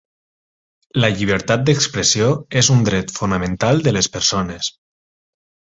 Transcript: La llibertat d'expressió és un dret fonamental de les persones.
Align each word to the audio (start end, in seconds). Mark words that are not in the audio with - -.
La 1.03 1.11
llibertat 1.19 1.67
d'expressió 1.67 2.31
és 2.63 2.73
un 2.77 2.83
dret 2.91 3.17
fonamental 3.19 3.87
de 3.89 3.97
les 3.99 4.13
persones. 4.19 4.77